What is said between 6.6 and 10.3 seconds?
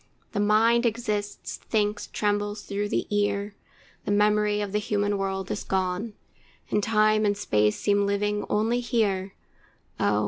And time and space seem living only here. Oh!